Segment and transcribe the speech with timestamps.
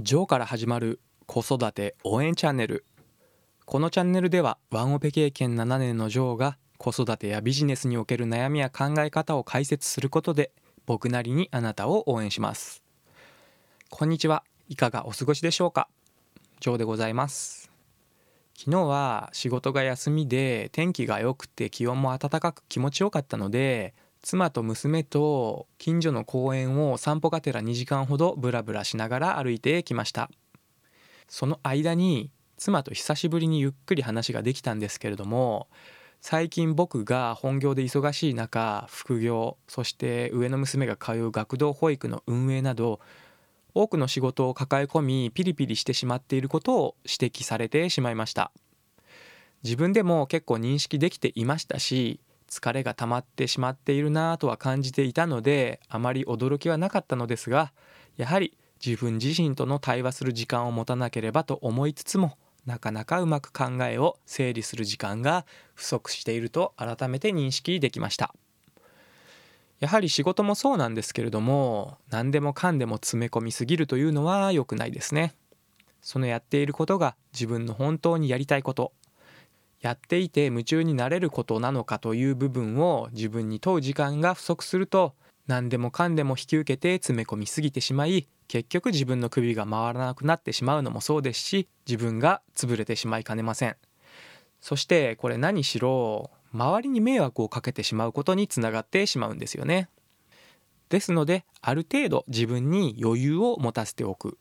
[0.00, 2.84] ジョーから始まる子育て応援チャンネル。
[3.64, 10.52] このチャンネルではワンオペ経験7年のジョーが子育てやビジネスにおける悩みや考え方を解説することで
[10.86, 12.84] 僕なりにあなたを応援します。
[13.90, 14.44] こんにちは。
[14.68, 15.88] いかがお過ごしでしょうか？
[16.60, 17.68] ジョーでございます。
[18.56, 30.30] 昨日は仕事が休みで天気が良くて気温も暖かく気持ちよかったので妻と娘と近所の公園を散歩がてら2時間ほどブラブラしながら歩いてきました。
[31.28, 35.68] その間に妻と久しぶりにゆっくり話ができたんですけれども
[36.20, 43.00] 最近僕が本業で忙しい中副業そして上の娘が通う学童保育の運営など
[43.74, 48.50] 多くの仕事を抱え込みピリピリしてしまっていることを指摘されてしまいました。
[49.62, 57.72] 自分でも結構認識できていましたし疲れが溜まってしまっているなぁとは感じていたのであまり驚きはなかったのですが
[58.16, 68.34] やはり自分自身との対話する時間を持たなければと思いつつもなかなかうまく考えを整理する時間が不足していると改めて認識できました。
[69.80, 75.34] やはり仕事もそうなんですけれども何でもかんでも詰め込みすぎるというのは良くないですね。
[76.02, 78.92] そのやっていることが自分の本当にやりたいこと。
[79.80, 85.14] やっていて夢中になれることなのかという部分を自分に問う時間が不足すると
[85.46, 93.76] 何でもかんでも引き受けて詰め込みすぎてしまい結局自分の首が回らなくなってしまうのもそうですし自分が潰れてしまいかねません。
[94.60, 99.88] そしてこれ何しろ周りに迷惑をかけてしまうことにつながってしまうんですよね。
[100.88, 104.38] ですのである程度自分に余裕を持たせておく。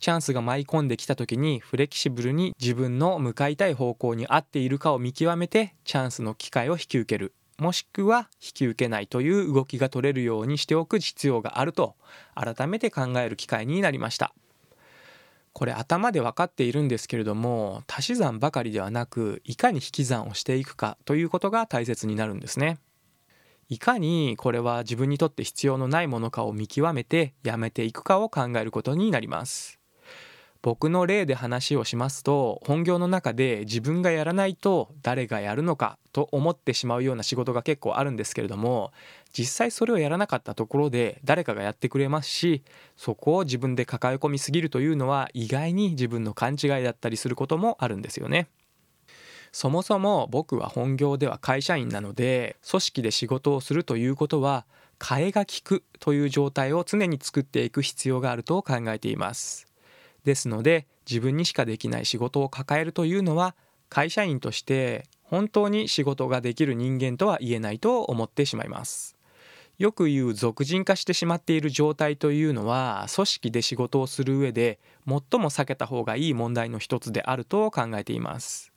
[0.00, 7.34] チャンスが舞い込んできた時にフレキシブルに自分の向かいたい方向に合っているかを見極めてチャンスの機会を引き受ける。
[7.58, 11.94] もしくは引き受けないという動きが取れるようにしておく必要があると
[12.34, 14.32] 改めて考える機会になりました。
[15.52, 22.78] これ頭で分かっているんですけれども足し算ばかりではなくいかに引き算をしていくかということが大切になるんですね。
[23.68, 29.79] いかにこれは自分にとって必要のないものかを見極めてやめていくかを考えることになります。
[30.62, 38.92] 僕の例で話をしますと本業の中で自分がやらないと誰がやるのかと思ってしまうような仕事が結構あるんですけれども
[39.32, 42.62] 実際それをやらなかったところで誰かがやってくれますし
[42.96, 48.48] そこを自分で抱え込みすぎるというのは意外に自分の勘違いだったりすることもあるんですよね。
[49.52, 54.64] そもそも僕は本業では会社員なので組織で仕事をするということは
[55.00, 59.69] 替えが利くという状態を常に作っていく必要があると考えています。
[60.24, 63.54] ですので自分にしかできない仕事を抱えるというのは
[63.88, 69.16] 会社員として本当に仕事ができる人間とは言えないと思ってしまいます。
[69.78, 78.72] よく言う俗人化してしまっている状態というのは組織で仕事をする上で最も避けた方がいい問題の一つであると考えています。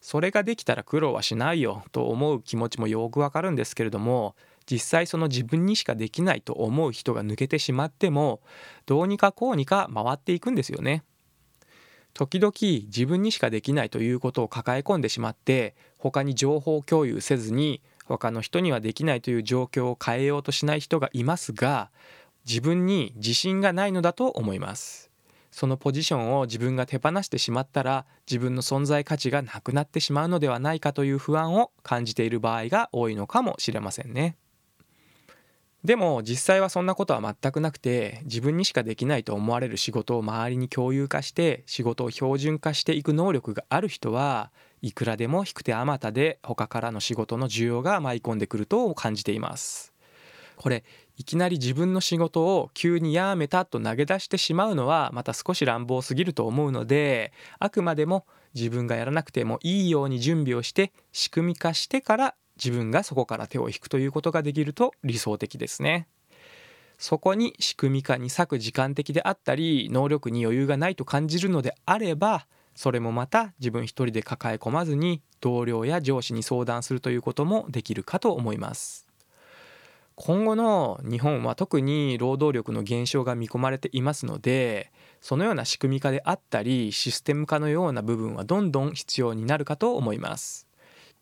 [0.00, 4.34] それができたら苦労はしないよと思う気持ちもよくわかるんですけれども
[4.70, 8.40] 実際その自分にしかできないと思う人が抜けてしまっても
[8.86, 11.04] どうにかこうにか回っていくんですよね。
[12.14, 21.90] 時々自分にしかできないということを抱え込んでしまって他に情報共有せずに他の人にはできないという状況を変えようとしない人がいますが
[22.46, 25.10] 自分に自信がないのだと思います
[25.50, 34.36] そのポジションを自分が手放してしまったら自分の存在価値がなくなってしまうのではないかという不安を感じている場合が多いのかもしれませんね
[35.84, 49.92] でも実際はそんなことは全くなくて自分にしかできないと思われる仕事を周りに共有化して仕事を標準化していく能力がある人はいくらでも引く手あまたで他からの仕事の需要が舞い込んでくると感じています。
[50.56, 50.84] これ
[51.16, 66.06] いきなり自分の仕事を急にやめたと投げ出してしまうのはまた少し乱暴すぎると思うのであくまでも自分がやらなくてもいいように準備をして仕組み化してから自分がそこから手を引くということができると理想的ですね。
[66.98, 79.06] そこに仕組み化に割く時間的であったり能力に余裕がないと感じるのであればそれもまた自分一人で抱え込まずに同僚や上司に相談するということもできるかと思います
[80.14, 90.68] 今後の日本は特に労働力の減少が見込まれていますのでそのような仕組み化であったりシステム化のような部分はどんどん必要になるかと思います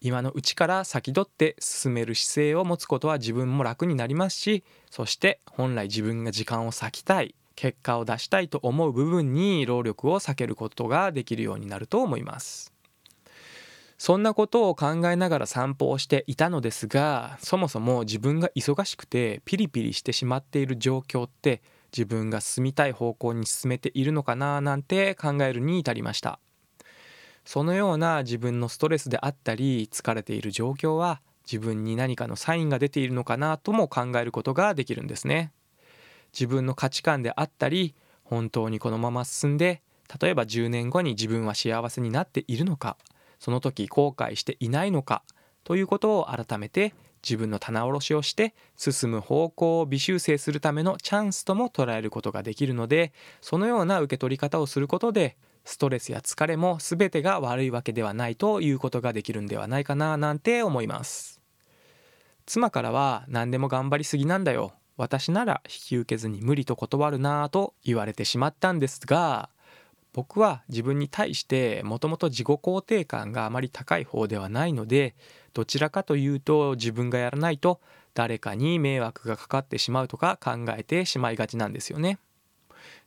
[0.00, 12.72] 今のうちから先取って進める姿勢を持つことは自分も楽になりますしそして本来自分が時間を割きたい結果を出したいと思う部分に労力を避けることができるようになると思います。
[13.98, 21.62] そんなことを考えながら散歩をしていたのですがそもそも自分が忙しくてピリピリしてしまっている状況って
[21.92, 26.38] 自分が進みたい方向に進めているのかななんて考えるに至りました。
[27.48, 35.50] そのような自分のストレスであったり疲れている状況は自分に何かのサインが出ているのかなとも考えることができるんですね。
[36.34, 39.80] 自分の価値観であったり本当にこのまま進んで
[40.20, 42.98] 例えば10年後に自分は幸せになっているのか
[43.38, 45.22] その時後悔していないのか
[45.64, 46.92] ということを改めて
[47.22, 61.42] 自分の棚卸しをして進む方向を微修正するためのチャンスとも捉えることができるのでそのような受け取り方をすることでストレスや疲れも全てが悪いわけではないということができるんではないかななんて思います
[62.46, 69.50] 妻からは何でも頑張りすぎなんだよ私なら引き受けずに無理と断るなぁと言われてしまったんですが
[70.14, 75.14] 僕は自分に対してもともと自己肯定感があまり高い方ではないので
[75.52, 77.78] どちらかというと自分がやらないと
[78.14, 82.18] 誰かに迷惑がかかってしまうとか考えてしまいがちなんですよね。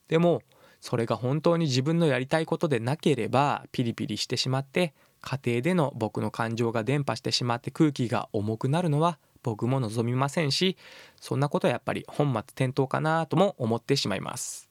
[0.10, 0.44] でも
[0.81, 10.78] それが本当に自分のやりたいことでなければピリピリしてしまって家庭での僕の感情が伝播してしまって空気が重くなるのは僕も望みませんし
[11.19, 14.69] そんなことはやっぱり本末転倒かなとも思ってしまいます。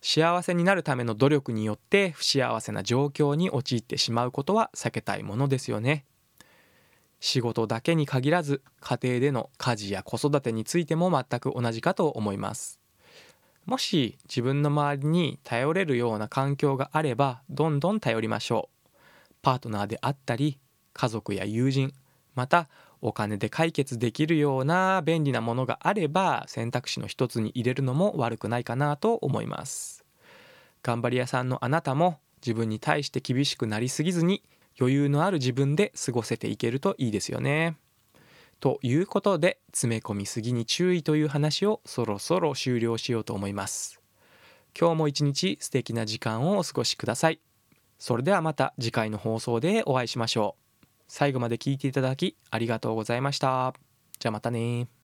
[0.00, 6.04] 幸せになるための努力によって不幸せな状況に陥ってしまうことは避けたいものですよね。
[7.20, 12.78] 仕事だけに限らず家庭での家事や子育てについても全く同じかと思います。
[13.68, 18.88] もし自分の周りに頼れるような環境があればどんどん頼りましょう
[19.42, 20.58] パートナーであったり
[20.94, 21.92] 家族や友人
[22.34, 22.70] また
[23.02, 30.02] お金で解決できるような便利なものがあれば選択肢の一つに入れるのも悪くないかなと思います
[30.82, 34.42] 頑張り屋さんのあなたも自分に対して厳しくなりすぎずに
[34.80, 37.76] 余裕のある自分で過ごせていけるといいですよね。
[38.60, 44.00] ということで詰め込みすぎに注意という話をそろそろ終了しようと思います。
[44.78, 47.40] 今日も一日素敵な時間をお過ごしください。
[47.98, 50.86] それではまた次回の放送でお会いしましょう。
[51.06, 53.74] 最後まで聞いていただきありがとうございました。
[54.18, 54.88] じゃあまたね